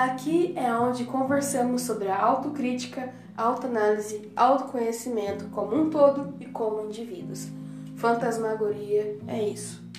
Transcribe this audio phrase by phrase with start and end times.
[0.00, 7.48] Aqui é onde conversamos sobre a autocrítica, autoanálise, autoconhecimento como um todo e como indivíduos.
[7.96, 9.89] Fantasmagoria é isso.